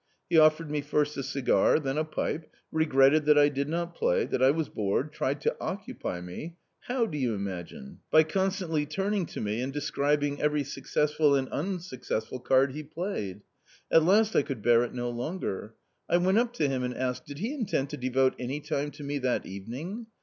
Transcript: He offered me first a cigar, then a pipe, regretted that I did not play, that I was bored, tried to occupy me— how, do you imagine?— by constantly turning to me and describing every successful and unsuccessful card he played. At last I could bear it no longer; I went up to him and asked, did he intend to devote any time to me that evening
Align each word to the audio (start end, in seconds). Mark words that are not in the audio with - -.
He 0.31 0.37
offered 0.39 0.71
me 0.71 0.81
first 0.81 1.15
a 1.15 1.21
cigar, 1.21 1.77
then 1.79 1.95
a 1.99 2.03
pipe, 2.03 2.51
regretted 2.71 3.25
that 3.25 3.37
I 3.37 3.49
did 3.49 3.69
not 3.69 3.93
play, 3.93 4.25
that 4.25 4.41
I 4.41 4.49
was 4.49 4.67
bored, 4.67 5.13
tried 5.13 5.39
to 5.41 5.55
occupy 5.61 6.21
me— 6.21 6.55
how, 6.87 7.05
do 7.05 7.19
you 7.19 7.35
imagine?— 7.35 7.99
by 8.11 8.23
constantly 8.23 8.87
turning 8.87 9.27
to 9.27 9.39
me 9.39 9.61
and 9.61 9.71
describing 9.71 10.41
every 10.41 10.63
successful 10.63 11.35
and 11.35 11.47
unsuccessful 11.49 12.39
card 12.39 12.71
he 12.71 12.81
played. 12.81 13.41
At 13.91 14.01
last 14.03 14.35
I 14.35 14.41
could 14.41 14.63
bear 14.63 14.81
it 14.83 14.91
no 14.95 15.11
longer; 15.11 15.75
I 16.09 16.17
went 16.17 16.39
up 16.39 16.51
to 16.53 16.67
him 16.67 16.81
and 16.81 16.97
asked, 16.97 17.27
did 17.27 17.37
he 17.37 17.53
intend 17.53 17.91
to 17.91 17.97
devote 17.97 18.33
any 18.39 18.59
time 18.59 18.89
to 18.89 19.03
me 19.03 19.19
that 19.19 19.45
evening 19.45 20.07